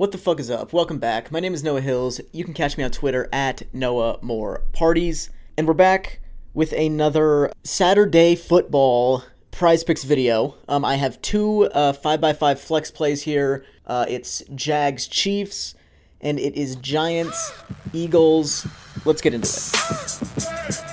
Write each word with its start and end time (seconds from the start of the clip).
What 0.00 0.12
the 0.12 0.16
fuck 0.16 0.40
is 0.40 0.50
up? 0.50 0.72
Welcome 0.72 0.98
back. 0.98 1.30
My 1.30 1.40
name 1.40 1.52
is 1.52 1.62
Noah 1.62 1.82
Hills. 1.82 2.22
You 2.32 2.42
can 2.42 2.54
catch 2.54 2.78
me 2.78 2.84
on 2.84 2.90
Twitter 2.90 3.28
at 3.34 3.64
Noah 3.74 4.16
More 4.22 4.62
Parties. 4.72 5.28
And 5.58 5.68
we're 5.68 5.74
back 5.74 6.20
with 6.54 6.72
another 6.72 7.52
Saturday 7.64 8.34
football 8.34 9.24
PrizePicks 9.52 10.06
video. 10.06 10.54
Um, 10.68 10.86
I 10.86 10.94
have 10.94 11.20
two 11.20 11.64
uh, 11.64 11.92
5x5 11.92 12.58
flex 12.58 12.90
plays 12.90 13.24
here. 13.24 13.62
Uh, 13.86 14.06
it's 14.08 14.42
Jags 14.54 15.06
Chiefs, 15.06 15.74
and 16.22 16.40
it 16.40 16.54
is 16.54 16.76
Giants 16.76 17.52
Eagles. 17.92 18.66
Let's 19.04 19.20
get 19.20 19.34
into 19.34 19.48
it. 19.48 20.89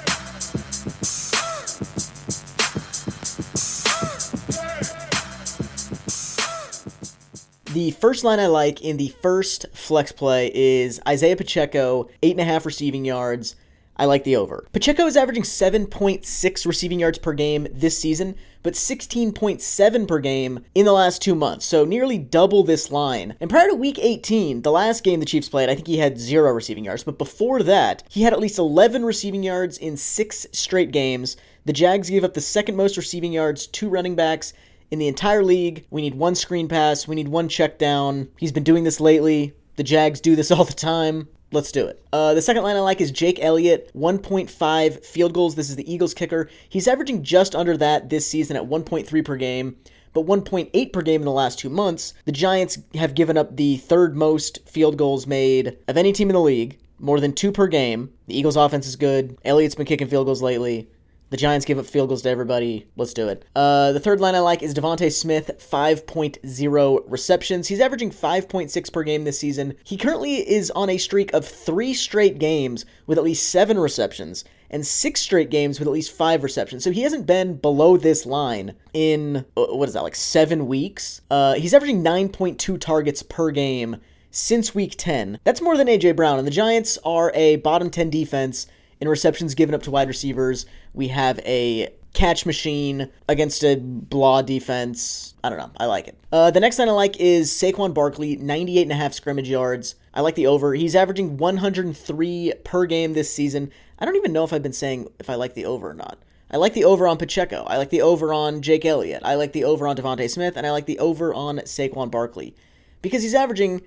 The 7.78 7.92
first 7.92 8.24
line 8.24 8.40
I 8.40 8.48
like 8.48 8.82
in 8.82 8.98
the 8.98 9.10
first 9.22 9.68
flex 9.72 10.12
play 10.12 10.50
is 10.56 11.00
Isaiah 11.08 11.36
Pacheco, 11.36 12.10
eight 12.24 12.32
and 12.32 12.40
a 12.40 12.44
half 12.44 12.66
receiving 12.66 13.06
yards. 13.06 13.56
I 13.96 14.06
like 14.06 14.24
the 14.24 14.36
over. 14.36 14.66
Pacheco 14.74 15.06
is 15.06 15.16
averaging 15.16 15.44
7.6 15.44 16.66
receiving 16.66 17.00
yards 17.00 17.20
per 17.20 17.34
game 17.34 17.68
this 17.72 17.96
season, 17.96 18.34
but 18.64 18.74
16.7 18.74 20.08
per 20.08 20.18
game 20.18 20.66
in 20.74 20.88
the 20.88 20.92
last 20.92 21.22
two 21.22 21.36
months, 21.36 21.68
so 21.68 21.86
nearly 21.86 22.18
double 22.18 22.64
this 22.64 22.92
line. 22.92 23.36
And 23.40 23.48
prior 23.48 23.68
to 23.68 23.76
week 23.76 24.00
18, 24.00 24.64
the 24.64 24.72
last 24.72 25.04
game 25.04 25.20
the 25.20 25.28
Chiefs 25.28 25.50
played, 25.50 25.70
I 25.70 25.76
think 25.76 25.86
he 25.86 26.00
had 26.00 26.20
zero 26.20 26.52
receiving 26.54 26.86
yards, 26.86 27.04
but 27.04 27.20
before 27.20 27.62
that, 27.62 28.02
he 28.10 28.24
had 28.24 28.34
at 28.34 28.40
least 28.40 28.58
11 28.58 29.06
receiving 29.06 29.44
yards 29.44 29.78
in 29.78 29.98
six 29.98 30.48
straight 30.52 30.90
games. 30.90 31.38
The 31.66 31.74
Jags 31.74 32.10
gave 32.10 32.24
up 32.24 32.34
the 32.34 32.42
second 32.42 32.76
most 32.76 32.98
receiving 32.98 33.34
yards 33.34 33.68
to 33.68 33.88
running 33.88 34.16
backs 34.16 34.54
in 34.92 35.00
the 35.00 35.08
entire 35.08 35.44
league. 35.44 35.86
We 35.90 36.02
need 36.02 36.16
one 36.16 36.36
screen 36.36 36.68
pass. 36.68 37.08
We 37.08 37.16
need 37.16 37.28
one 37.28 37.50
check 37.50 37.78
down. 37.78 38.30
He's 38.38 38.52
been 38.52 38.64
doing 38.64 38.84
this 38.84 39.00
lately. 39.00 39.54
The 39.76 39.84
Jags 39.84 40.22
do 40.22 40.36
this 40.36 40.52
all 40.52 40.66
the 40.66 40.74
time. 40.74 41.30
Let's 41.52 41.72
do 41.72 41.88
it. 41.88 42.04
Uh, 42.12 42.34
the 42.34 42.42
second 42.42 42.64
line 42.64 42.76
I 42.76 42.82
like 42.82 43.00
is 43.00 43.10
Jake 43.10 43.40
Elliott, 43.42 43.90
1.5 43.96 45.06
field 45.06 45.34
goals. 45.34 45.56
This 45.56 45.70
is 45.70 45.78
the 45.78 45.92
Eagles 45.92 46.14
kicker. 46.14 46.50
He's 46.68 46.90
averaging 46.90 47.24
just 47.24 47.56
under 47.56 47.78
that 47.78 48.10
this 48.10 48.28
season 48.28 48.58
at 48.58 48.64
1.3 48.64 49.24
per 49.24 49.38
game, 49.38 49.78
but 50.14 50.26
1.8 50.26 50.92
per 50.92 51.02
game 51.02 51.22
in 51.22 51.26
the 51.26 51.32
last 51.32 51.58
two 51.58 51.70
months. 51.70 52.14
The 52.26 52.34
Giants 52.34 52.80
have 52.96 53.16
given 53.16 53.38
up 53.38 53.56
the 53.56 53.78
third 53.78 54.18
most 54.18 54.68
field 54.68 54.98
goals 54.98 55.26
made 55.26 55.78
of 55.88 55.96
any 55.96 56.12
team 56.12 56.30
in 56.30 56.34
the 56.34 56.42
league, 56.42 56.80
more 57.00 57.22
than 57.22 57.32
two 57.32 57.54
per 57.54 57.68
game. 57.68 58.12
The 58.28 58.38
Eagles' 58.38 58.58
offense 58.58 58.86
is 58.86 58.98
good. 58.98 59.38
Elliott's 59.46 59.76
been 59.76 59.86
kicking 59.86 60.10
field 60.10 60.26
goals 60.26 60.42
lately. 60.42 60.90
The 61.30 61.38
Giants 61.38 61.66
give 61.66 61.78
up 61.78 61.86
field 61.86 62.08
goals 62.08 62.22
to 62.22 62.30
everybody. 62.30 62.88
Let's 62.96 63.14
do 63.14 63.28
it. 63.28 63.44
Uh, 63.54 63.92
the 63.92 64.00
third 64.00 64.22
line 64.22 64.34
I 64.34 64.40
like 64.40 64.64
is 64.64 64.74
DeVonta 64.74 65.12
Smith, 65.12 65.52
5.0 65.60 67.04
receptions. 67.06 67.68
He's 67.68 67.82
averaging 67.82 68.12
5.6 68.12 68.94
per 68.94 69.04
game 69.04 69.26
this 69.26 69.40
season. 69.40 69.76
He 69.84 69.98
currently 69.98 70.36
is 70.36 70.72
on 70.72 70.90
a 70.90 70.98
streak 70.98 71.34
of 71.34 71.46
three 71.46 71.94
straight 71.94 72.40
games 72.40 72.86
with 73.06 73.18
at 73.18 73.26
least 73.26 73.50
seven 73.50 73.78
receptions 73.78 74.46
and 74.70 74.88
six 74.88 75.20
straight 75.20 75.50
games 75.50 75.80
with 75.80 75.88
at 75.88 75.94
least 75.94 76.14
five 76.14 76.44
receptions. 76.44 76.86
So 76.86 76.92
he 76.92 77.02
hasn't 77.02 77.26
been 77.26 77.58
below 77.58 77.98
this 77.98 78.26
line 78.26 78.76
in, 78.94 79.46
uh, 79.58 79.66
what 79.68 79.90
is 79.90 79.96
that, 79.96 80.04
like 80.04 80.16
seven 80.16 80.68
weeks? 80.68 81.22
Uh, 81.30 81.56
he's 81.56 81.74
averaging 81.74 82.04
9.2 82.04 82.80
targets 82.80 83.22
per 83.22 83.52
game 83.52 83.98
since 84.32 84.74
week 84.74 84.96
10. 84.98 85.40
That's 85.44 85.62
more 85.62 85.76
than 85.76 85.90
A.J. 85.90 86.14
Brown, 86.14 86.38
and 86.38 86.48
the 86.48 86.52
Giants 86.52 86.98
are 87.04 87.32
a 87.34 87.58
bottom 87.58 87.90
10 87.90 88.10
defense 88.10 88.68
in 89.00 89.08
receptions 89.08 89.56
given 89.56 89.76
up 89.76 89.84
to 89.84 89.92
wide 89.92 90.08
receivers. 90.08 90.66
We 90.98 91.10
have 91.10 91.40
a 91.46 91.90
catch 92.14 92.48
machine 92.48 93.10
against 93.30 93.64
a 93.64 93.76
blah 93.76 94.42
defense. 94.42 95.36
I 95.44 95.50
don't 95.50 95.60
know. 95.60 95.70
I 95.78 95.86
like 95.86 96.08
it. 96.08 96.18
Uh, 96.32 96.50
the 96.50 96.60
next 96.60 96.80
line 96.80 96.90
I 96.90 96.94
like 96.94 97.20
is 97.20 97.52
Saquon 97.52 97.94
Barkley, 97.94 98.36
98 98.36 98.82
and 98.82 98.92
a 98.92 98.96
half 98.96 99.14
scrimmage 99.14 99.48
yards. 99.48 99.94
I 100.16 100.22
like 100.22 100.34
the 100.34 100.48
over. 100.48 100.74
He's 100.74 100.96
averaging 100.96 101.38
103 101.38 102.54
per 102.64 102.86
game 102.88 103.14
this 103.14 103.32
season. 103.32 103.72
I 104.00 104.06
don't 104.06 104.16
even 104.16 104.34
know 104.34 104.44
if 104.44 104.52
I've 104.52 104.64
been 104.64 104.74
saying 104.74 105.08
if 105.20 105.30
I 105.30 105.36
like 105.36 105.54
the 105.54 105.66
over 105.66 105.92
or 105.92 105.94
not. 105.94 106.18
I 106.50 106.58
like 106.58 106.74
the 106.74 106.86
over 106.86 107.08
on 107.08 107.18
Pacheco. 107.18 107.66
I 107.68 107.78
like 107.78 107.92
the 107.92 108.02
over 108.02 108.34
on 108.34 108.64
Jake 108.64 108.86
Elliott. 108.86 109.22
I 109.24 109.36
like 109.36 109.54
the 109.54 109.66
over 109.66 109.88
on 109.88 109.96
DeVonta 109.96 110.28
Smith, 110.28 110.58
and 110.58 110.66
I 110.66 110.72
like 110.72 110.88
the 110.88 110.98
over 110.98 111.34
on 111.36 111.58
Saquon 111.60 112.10
Barkley 112.10 112.56
because 113.04 113.22
he's 113.22 113.36
averaging 113.36 113.82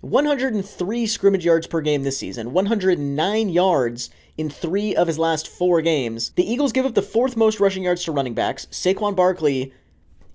103 0.00 1.06
scrimmage 1.06 1.44
yards 1.44 1.66
per 1.66 1.80
game 1.80 2.02
this 2.02 2.18
season, 2.18 2.52
109 2.52 3.48
yards 3.48 4.10
in 4.38 4.48
three 4.48 4.96
of 4.96 5.06
his 5.06 5.18
last 5.18 5.46
four 5.46 5.82
games. 5.82 6.30
The 6.30 6.50
Eagles 6.50 6.72
give 6.72 6.86
up 6.86 6.94
the 6.94 7.02
fourth 7.02 7.36
most 7.36 7.60
rushing 7.60 7.82
yards 7.82 8.04
to 8.04 8.12
running 8.12 8.34
backs. 8.34 8.66
Saquon 8.70 9.14
Barkley 9.14 9.74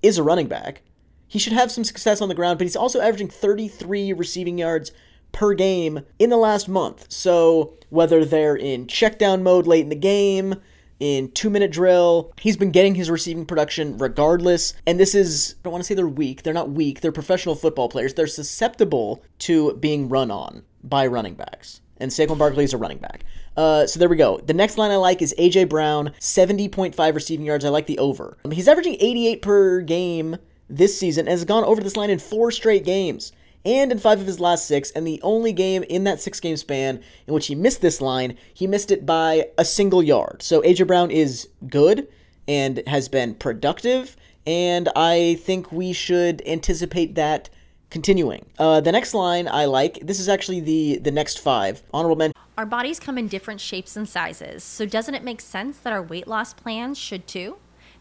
is 0.03 0.17
a 0.17 0.23
running 0.23 0.47
back. 0.47 0.83
He 1.27 1.39
should 1.39 1.53
have 1.53 1.71
some 1.71 1.83
success 1.83 2.21
on 2.21 2.29
the 2.29 2.35
ground, 2.35 2.59
but 2.59 2.65
he's 2.65 2.75
also 2.75 3.01
averaging 3.01 3.29
33 3.29 4.13
receiving 4.13 4.59
yards 4.59 4.91
per 5.31 5.53
game 5.53 6.01
in 6.19 6.29
the 6.29 6.37
last 6.37 6.69
month. 6.69 7.11
So 7.11 7.73
whether 7.89 8.23
they're 8.23 8.55
in 8.55 8.87
check 8.87 9.17
down 9.17 9.41
mode 9.41 9.65
late 9.65 9.81
in 9.81 9.89
the 9.89 9.95
game, 9.95 10.55
in 10.99 11.31
two 11.31 11.49
minute 11.49 11.71
drill. 11.71 12.31
He's 12.39 12.57
been 12.57 12.71
getting 12.71 12.95
his 12.95 13.09
receiving 13.09 13.45
production 13.45 13.97
regardless. 13.97 14.73
And 14.85 14.99
this 14.99 15.15
is, 15.15 15.55
I 15.59 15.61
don't 15.63 15.71
want 15.71 15.83
to 15.83 15.87
say 15.87 15.95
they're 15.95 16.07
weak. 16.07 16.43
They're 16.43 16.53
not 16.53 16.71
weak. 16.71 17.01
They're 17.01 17.11
professional 17.11 17.55
football 17.55 17.89
players. 17.89 18.13
They're 18.13 18.27
susceptible 18.27 19.23
to 19.39 19.73
being 19.75 20.09
run 20.09 20.31
on 20.31 20.63
by 20.83 21.07
running 21.07 21.35
backs. 21.35 21.81
And 21.97 22.11
Saquon 22.11 22.37
Barkley 22.37 22.65
is 22.65 22.73
a 22.73 22.77
running 22.77 22.97
back. 22.97 23.23
Uh, 23.55 23.87
so 23.87 23.99
there 23.99 24.09
we 24.09 24.17
go. 24.17 24.37
The 24.39 24.53
next 24.53 24.77
line 24.77 24.91
I 24.91 24.97
like 24.97 25.21
is 25.21 25.33
AJ 25.39 25.69
Brown, 25.69 26.11
70.5 26.19 27.15
receiving 27.15 27.45
yards. 27.45 27.63
I 27.63 27.69
like 27.69 27.87
the 27.87 27.99
over. 27.99 28.37
He's 28.51 28.67
averaging 28.67 28.97
88 28.99 29.41
per 29.41 29.81
game 29.81 30.37
this 30.69 30.99
season 30.99 31.21
and 31.21 31.29
has 31.29 31.45
gone 31.45 31.63
over 31.63 31.81
this 31.81 31.95
line 31.95 32.09
in 32.09 32.19
four 32.19 32.51
straight 32.51 32.83
games 32.83 33.31
and 33.65 33.91
in 33.91 33.99
five 33.99 34.21
of 34.21 34.27
his 34.27 34.39
last 34.39 34.67
six. 34.67 34.91
And 34.91 35.05
the 35.05 35.19
only 35.23 35.51
game 35.51 35.83
in 35.83 36.03
that 36.05 36.21
six 36.21 36.39
game 36.39 36.55
span 36.55 37.01
in 37.27 37.33
which 37.33 37.47
he 37.47 37.55
missed 37.55 37.81
this 37.81 37.99
line, 37.99 38.37
he 38.53 38.67
missed 38.67 38.91
it 38.91 39.05
by 39.05 39.49
a 39.57 39.65
single 39.65 40.03
yard. 40.03 40.41
So 40.41 40.61
AJ 40.61 40.87
Brown 40.87 41.11
is 41.11 41.49
good 41.67 42.07
and 42.47 42.83
has 42.87 43.09
been 43.09 43.35
productive. 43.35 44.15
And 44.45 44.89
I 44.95 45.39
think 45.41 45.71
we 45.71 45.91
should 45.91 46.41
anticipate 46.47 47.15
that 47.15 47.49
continuing. 47.89 48.45
Uh, 48.59 48.81
the 48.81 48.91
next 48.91 49.13
line 49.13 49.47
I 49.47 49.65
like. 49.65 49.99
This 50.01 50.19
is 50.19 50.27
actually 50.27 50.59
the 50.59 50.97
the 50.97 51.11
next 51.11 51.39
five 51.39 51.81
honorable 51.93 52.17
mention. 52.17 52.33
Our 52.57 52.65
bodies 52.65 52.99
come 52.99 53.17
in 53.17 53.27
different 53.27 53.61
shapes 53.61 53.95
and 53.95 54.07
sizes, 54.07 54.63
so 54.63 54.85
doesn't 54.85 55.15
it 55.15 55.23
make 55.23 55.41
sense 55.41 55.77
that 55.79 55.93
our 55.93 56.01
weight 56.01 56.27
loss 56.27 56.53
plans 56.53 56.97
should 56.97 57.27
too? 57.27 57.57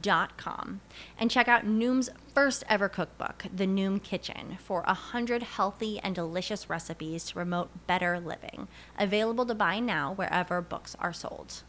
Dot 0.00 0.36
com 0.36 0.80
and 1.18 1.30
check 1.30 1.48
out 1.48 1.66
Noom's 1.66 2.10
first 2.34 2.64
ever 2.68 2.88
cookbook, 2.88 3.44
The 3.54 3.66
Noom 3.66 4.02
Kitchen, 4.02 4.58
for 4.62 4.82
a 4.86 4.94
hundred 4.94 5.42
healthy 5.42 5.98
and 6.00 6.14
delicious 6.14 6.68
recipes 6.68 7.24
to 7.26 7.34
promote 7.34 7.86
better 7.86 8.20
living. 8.20 8.68
Available 8.98 9.46
to 9.46 9.54
buy 9.54 9.80
now 9.80 10.12
wherever 10.12 10.60
books 10.60 10.96
are 11.00 11.12
sold. 11.12 11.62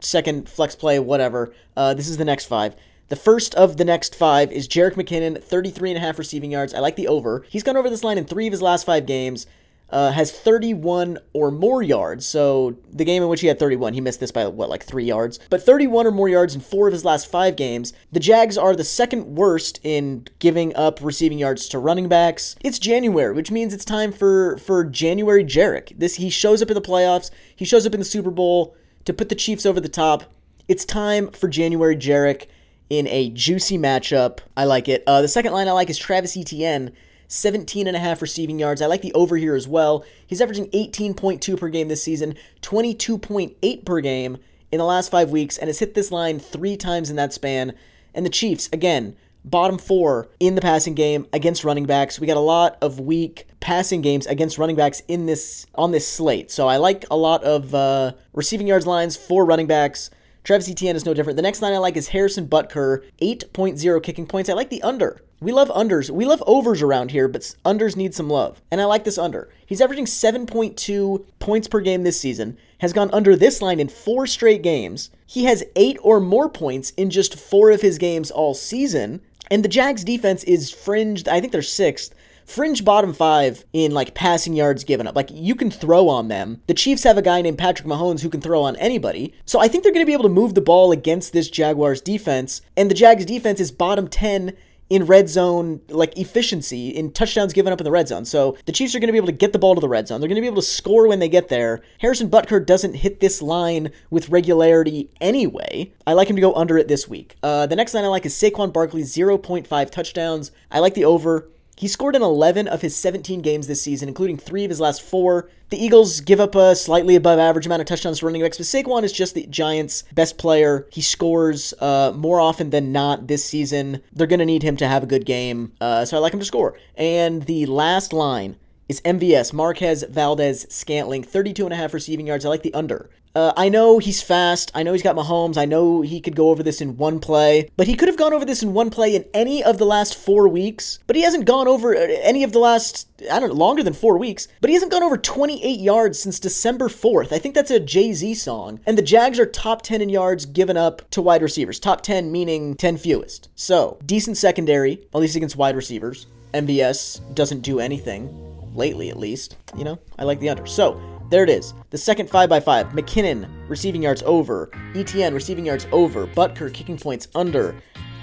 Second 0.00 0.48
flex 0.48 0.74
play, 0.74 0.98
whatever. 0.98 1.52
Uh, 1.76 1.94
this 1.94 2.08
is 2.08 2.16
the 2.16 2.24
next 2.24 2.46
five. 2.46 2.74
The 3.08 3.16
first 3.16 3.54
of 3.54 3.78
the 3.78 3.84
next 3.84 4.14
five 4.14 4.52
is 4.52 4.68
Jerick 4.68 4.94
McKinnon, 4.94 5.42
33 5.42 5.92
and 5.92 5.96
a 5.96 6.00
half 6.00 6.18
receiving 6.18 6.50
yards. 6.50 6.74
I 6.74 6.80
like 6.80 6.96
the 6.96 7.08
over. 7.08 7.46
He's 7.48 7.62
gone 7.62 7.76
over 7.76 7.88
this 7.88 8.04
line 8.04 8.18
in 8.18 8.26
three 8.26 8.46
of 8.46 8.52
his 8.52 8.60
last 8.60 8.84
five 8.84 9.06
games. 9.06 9.46
Uh, 9.90 10.12
has 10.12 10.30
31 10.30 11.18
or 11.32 11.50
more 11.50 11.82
yards. 11.82 12.26
So 12.26 12.76
the 12.92 13.06
game 13.06 13.22
in 13.22 13.28
which 13.30 13.40
he 13.40 13.46
had 13.46 13.58
31, 13.58 13.94
he 13.94 14.02
missed 14.02 14.20
this 14.20 14.30
by 14.30 14.46
what, 14.46 14.68
like 14.68 14.84
three 14.84 15.04
yards? 15.04 15.38
But 15.48 15.62
31 15.62 16.06
or 16.06 16.10
more 16.10 16.28
yards 16.28 16.54
in 16.54 16.60
four 16.60 16.88
of 16.88 16.92
his 16.92 17.06
last 17.06 17.30
five 17.30 17.56
games. 17.56 17.94
The 18.12 18.20
Jags 18.20 18.58
are 18.58 18.76
the 18.76 18.84
second 18.84 19.34
worst 19.34 19.80
in 19.82 20.26
giving 20.40 20.76
up 20.76 20.98
receiving 21.02 21.38
yards 21.38 21.68
to 21.68 21.78
running 21.78 22.06
backs. 22.06 22.54
It's 22.62 22.78
January, 22.78 23.32
which 23.32 23.50
means 23.50 23.72
it's 23.72 23.84
time 23.84 24.12
for 24.12 24.58
for 24.58 24.84
January 24.84 25.42
Jerick. 25.44 25.98
This 25.98 26.16
he 26.16 26.28
shows 26.28 26.60
up 26.60 26.68
in 26.68 26.74
the 26.74 26.82
playoffs. 26.82 27.30
He 27.56 27.64
shows 27.64 27.86
up 27.86 27.94
in 27.94 28.00
the 28.00 28.04
Super 28.04 28.30
Bowl 28.30 28.76
to 29.06 29.14
put 29.14 29.30
the 29.30 29.34
Chiefs 29.34 29.64
over 29.64 29.80
the 29.80 29.88
top. 29.88 30.24
It's 30.68 30.84
time 30.84 31.30
for 31.30 31.48
January 31.48 31.96
Jerick 31.96 32.46
in 32.90 33.06
a 33.08 33.30
juicy 33.30 33.78
matchup. 33.78 34.40
I 34.56 34.64
like 34.64 34.88
it. 34.88 35.02
Uh, 35.06 35.22
the 35.22 35.28
second 35.28 35.52
line 35.52 35.68
I 35.68 35.72
like 35.72 35.90
is 35.90 35.98
Travis 35.98 36.36
Etienne. 36.36 36.92
17 37.28 37.86
and 37.86 37.96
a 37.96 38.00
half 38.00 38.20
receiving 38.20 38.58
yards. 38.58 38.82
I 38.82 38.86
like 38.86 39.02
the 39.02 39.12
over 39.12 39.36
here 39.36 39.54
as 39.54 39.68
well. 39.68 40.04
He's 40.26 40.40
averaging 40.40 40.70
18.2 40.70 41.58
per 41.58 41.68
game 41.68 41.88
this 41.88 42.02
season, 42.02 42.34
22.8 42.62 43.84
per 43.84 44.00
game 44.00 44.38
in 44.72 44.78
the 44.78 44.84
last 44.84 45.10
five 45.10 45.30
weeks, 45.30 45.56
and 45.56 45.68
has 45.68 45.78
hit 45.78 45.94
this 45.94 46.10
line 46.10 46.38
three 46.38 46.76
times 46.76 47.10
in 47.10 47.16
that 47.16 47.32
span. 47.32 47.74
And 48.14 48.26
the 48.26 48.30
Chiefs, 48.30 48.68
again, 48.72 49.14
bottom 49.44 49.78
four 49.78 50.28
in 50.40 50.54
the 50.54 50.60
passing 50.60 50.94
game 50.94 51.26
against 51.32 51.64
running 51.64 51.86
backs. 51.86 52.18
We 52.18 52.26
got 52.26 52.36
a 52.36 52.40
lot 52.40 52.76
of 52.80 52.98
weak 52.98 53.46
passing 53.60 54.00
games 54.00 54.26
against 54.26 54.58
running 54.58 54.76
backs 54.76 55.02
in 55.08 55.26
this 55.26 55.66
on 55.74 55.92
this 55.92 56.06
slate. 56.06 56.50
So 56.50 56.68
I 56.68 56.76
like 56.76 57.04
a 57.10 57.16
lot 57.16 57.44
of 57.44 57.74
uh, 57.74 58.12
receiving 58.32 58.66
yards 58.66 58.86
lines 58.86 59.16
for 59.16 59.44
running 59.44 59.66
backs. 59.66 60.10
Travis 60.44 60.70
Etienne 60.70 60.96
is 60.96 61.04
no 61.04 61.12
different. 61.12 61.36
The 61.36 61.42
next 61.42 61.60
line 61.60 61.74
I 61.74 61.78
like 61.78 61.96
is 61.96 62.08
Harrison 62.08 62.48
Butker, 62.48 63.04
8.0 63.20 64.02
kicking 64.02 64.26
points. 64.26 64.48
I 64.48 64.54
like 64.54 64.70
the 64.70 64.82
under. 64.82 65.20
We 65.40 65.52
love 65.52 65.68
unders. 65.68 66.10
We 66.10 66.24
love 66.24 66.42
overs 66.46 66.82
around 66.82 67.12
here, 67.12 67.28
but 67.28 67.54
unders 67.64 67.96
need 67.96 68.14
some 68.14 68.28
love. 68.28 68.60
And 68.70 68.80
I 68.80 68.84
like 68.86 69.04
this 69.04 69.18
under. 69.18 69.48
He's 69.64 69.80
averaging 69.80 70.06
7.2 70.06 71.24
points 71.38 71.68
per 71.68 71.80
game 71.80 72.02
this 72.02 72.20
season, 72.20 72.58
has 72.78 72.92
gone 72.92 73.10
under 73.12 73.36
this 73.36 73.62
line 73.62 73.78
in 73.78 73.88
four 73.88 74.26
straight 74.26 74.62
games. 74.62 75.10
He 75.26 75.44
has 75.44 75.64
eight 75.76 75.98
or 76.02 76.20
more 76.20 76.48
points 76.48 76.90
in 76.96 77.10
just 77.10 77.38
four 77.38 77.70
of 77.70 77.82
his 77.82 77.98
games 77.98 78.30
all 78.30 78.54
season. 78.54 79.20
And 79.50 79.64
the 79.64 79.68
Jags 79.68 80.04
defense 80.04 80.42
is 80.44 80.70
fringed, 80.70 81.28
I 81.28 81.40
think 81.40 81.52
they're 81.52 81.62
sixth 81.62 82.14
fringe 82.48 82.82
bottom 82.82 83.12
five 83.12 83.62
in 83.74 83.92
like 83.92 84.14
passing 84.14 84.54
yards 84.54 84.82
given 84.82 85.06
up. 85.06 85.14
Like 85.14 85.28
you 85.30 85.54
can 85.54 85.70
throw 85.70 86.08
on 86.08 86.28
them. 86.28 86.62
The 86.66 86.74
Chiefs 86.74 87.04
have 87.04 87.18
a 87.18 87.22
guy 87.22 87.42
named 87.42 87.58
Patrick 87.58 87.86
Mahomes 87.86 88.22
who 88.22 88.30
can 88.30 88.40
throw 88.40 88.62
on 88.62 88.74
anybody. 88.76 89.34
So 89.44 89.60
I 89.60 89.68
think 89.68 89.84
they're 89.84 89.92
going 89.92 90.04
to 90.04 90.08
be 90.08 90.14
able 90.14 90.22
to 90.24 90.30
move 90.30 90.54
the 90.54 90.62
ball 90.62 90.90
against 90.90 91.34
this 91.34 91.50
Jaguars 91.50 92.00
defense. 92.00 92.62
And 92.74 92.90
the 92.90 92.94
Jags 92.94 93.26
defense 93.26 93.60
is 93.60 93.70
bottom 93.70 94.08
10 94.08 94.54
in 94.90 95.04
red 95.04 95.28
zone 95.28 95.80
like 95.88 96.16
efficiency 96.16 96.88
in 96.88 97.12
touchdowns 97.12 97.52
given 97.52 97.72
up 97.72 97.80
in 97.80 97.84
the 97.84 97.90
red 97.90 98.08
zone. 98.08 98.24
So 98.24 98.56
the 98.66 98.72
Chiefs 98.72 98.94
are 98.94 99.00
going 99.00 99.08
to 99.08 99.12
be 99.12 99.18
able 99.18 99.26
to 99.26 99.32
get 99.32 99.52
the 99.52 99.58
ball 99.58 99.74
to 99.74 99.80
the 99.80 99.88
red 99.88 100.08
zone. 100.08 100.20
They're 100.20 100.28
going 100.28 100.36
to 100.36 100.42
be 100.42 100.46
able 100.46 100.62
to 100.62 100.68
score 100.68 101.08
when 101.08 101.18
they 101.18 101.28
get 101.28 101.48
there. 101.48 101.82
Harrison 101.98 102.30
Butker 102.30 102.64
doesn't 102.64 102.94
hit 102.94 103.20
this 103.20 103.42
line 103.42 103.90
with 104.10 104.28
regularity 104.28 105.10
anyway. 105.20 105.92
I 106.06 106.14
like 106.14 106.28
him 106.28 106.36
to 106.36 106.42
go 106.42 106.54
under 106.54 106.78
it 106.78 106.88
this 106.88 107.08
week. 107.08 107.36
Uh, 107.42 107.66
the 107.66 107.76
next 107.76 107.94
line 107.94 108.04
I 108.04 108.08
like 108.08 108.26
is 108.26 108.34
Saquon 108.34 108.72
Barkley 108.72 109.02
0.5 109.02 109.90
touchdowns. 109.90 110.50
I 110.70 110.78
like 110.78 110.94
the 110.94 111.04
over. 111.04 111.48
He 111.78 111.86
scored 111.86 112.16
in 112.16 112.22
11 112.22 112.66
of 112.66 112.82
his 112.82 112.96
17 112.96 113.40
games 113.40 113.68
this 113.68 113.80
season, 113.80 114.08
including 114.08 114.36
three 114.36 114.64
of 114.64 114.68
his 114.68 114.80
last 114.80 115.00
four. 115.00 115.48
The 115.70 115.82
Eagles 115.82 116.20
give 116.20 116.40
up 116.40 116.56
a 116.56 116.74
slightly 116.74 117.14
above 117.14 117.38
average 117.38 117.66
amount 117.66 117.82
of 117.82 117.86
touchdowns 117.86 118.18
to 118.18 118.26
running 118.26 118.42
backs, 118.42 118.56
but 118.56 118.66
Saquon 118.66 119.04
is 119.04 119.12
just 119.12 119.34
the 119.34 119.46
Giants' 119.46 120.02
best 120.12 120.38
player. 120.38 120.88
He 120.90 121.02
scores 121.02 121.74
uh, 121.78 122.12
more 122.16 122.40
often 122.40 122.70
than 122.70 122.90
not 122.90 123.28
this 123.28 123.44
season. 123.44 124.02
They're 124.12 124.26
going 124.26 124.40
to 124.40 124.44
need 124.44 124.64
him 124.64 124.76
to 124.78 124.88
have 124.88 125.04
a 125.04 125.06
good 125.06 125.24
game, 125.24 125.72
uh, 125.80 126.04
so 126.04 126.16
I 126.16 126.20
like 126.20 126.34
him 126.34 126.40
to 126.40 126.44
score. 126.44 126.76
And 126.96 127.44
the 127.44 127.66
last 127.66 128.12
line 128.12 128.56
is 128.88 129.00
MVS, 129.02 129.52
Marquez 129.52 130.02
Valdes-Scantling, 130.02 131.22
32 131.22 131.64
and 131.64 131.72
a 131.72 131.76
half 131.76 131.94
receiving 131.94 132.26
yards. 132.26 132.44
I 132.44 132.48
like 132.48 132.62
the 132.62 132.74
under. 132.74 133.08
Uh, 133.38 133.52
I 133.56 133.68
know 133.68 134.00
he's 134.00 134.20
fast. 134.20 134.72
I 134.74 134.82
know 134.82 134.92
he's 134.92 135.04
got 135.04 135.14
Mahomes. 135.14 135.56
I 135.56 135.64
know 135.64 136.00
he 136.00 136.20
could 136.20 136.34
go 136.34 136.50
over 136.50 136.64
this 136.64 136.80
in 136.80 136.96
one 136.96 137.20
play, 137.20 137.70
but 137.76 137.86
he 137.86 137.94
could 137.94 138.08
have 138.08 138.16
gone 138.16 138.32
over 138.32 138.44
this 138.44 138.64
in 138.64 138.74
one 138.74 138.90
play 138.90 139.14
in 139.14 139.26
any 139.32 139.62
of 139.62 139.78
the 139.78 139.86
last 139.86 140.16
four 140.16 140.48
weeks. 140.48 140.98
But 141.06 141.14
he 141.14 141.22
hasn't 141.22 141.44
gone 141.44 141.68
over 141.68 141.94
uh, 141.94 142.00
any 142.00 142.42
of 142.42 142.50
the 142.50 142.58
last, 142.58 143.06
I 143.30 143.38
don't 143.38 143.50
know, 143.50 143.54
longer 143.54 143.84
than 143.84 143.92
four 143.92 144.18
weeks. 144.18 144.48
But 144.60 144.70
he 144.70 144.74
hasn't 144.74 144.90
gone 144.90 145.04
over 145.04 145.16
28 145.16 145.78
yards 145.78 146.18
since 146.18 146.40
December 146.40 146.88
4th. 146.88 147.32
I 147.32 147.38
think 147.38 147.54
that's 147.54 147.70
a 147.70 147.78
Jay 147.78 148.12
Z 148.12 148.34
song. 148.34 148.80
And 148.84 148.98
the 148.98 149.02
Jags 149.02 149.38
are 149.38 149.46
top 149.46 149.82
10 149.82 150.02
in 150.02 150.08
yards 150.08 150.44
given 150.44 150.76
up 150.76 151.08
to 151.10 151.22
wide 151.22 151.42
receivers. 151.42 151.78
Top 151.78 152.00
10 152.00 152.32
meaning 152.32 152.74
10 152.74 152.96
fewest. 152.96 153.50
So, 153.54 154.00
decent 154.04 154.36
secondary, 154.36 155.06
at 155.14 155.20
least 155.20 155.36
against 155.36 155.54
wide 155.54 155.76
receivers. 155.76 156.26
MVS 156.54 157.20
doesn't 157.36 157.60
do 157.60 157.78
anything, 157.78 158.74
lately 158.74 159.10
at 159.10 159.16
least. 159.16 159.56
You 159.76 159.84
know, 159.84 160.00
I 160.18 160.24
like 160.24 160.40
the 160.40 160.48
under. 160.48 160.66
So, 160.66 161.00
there 161.30 161.44
it 161.44 161.50
is. 161.50 161.74
The 161.90 161.98
second 161.98 162.28
5x5. 162.30 162.92
McKinnon, 162.92 163.48
receiving 163.68 164.02
yards 164.02 164.22
over. 164.24 164.70
ETN, 164.94 165.34
receiving 165.34 165.66
yards 165.66 165.86
over. 165.92 166.26
Butker, 166.26 166.72
kicking 166.72 166.98
points 166.98 167.28
under. 167.34 167.74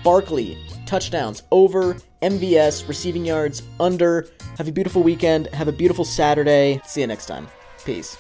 Barkley, 0.04 0.58
touchdowns 0.86 1.44
over. 1.52 1.96
MVS, 2.22 2.88
receiving 2.88 3.26
yards 3.26 3.64
under. 3.80 4.28
Have 4.58 4.68
a 4.68 4.72
beautiful 4.72 5.04
weekend. 5.04 5.48
Have 5.48 5.68
a 5.68 5.74
beautiful 5.74 6.06
Saturday. 6.06 6.82
See 6.86 7.02
you 7.02 7.08
next 7.08 7.26
time. 7.26 7.48
Peace. 7.84 8.18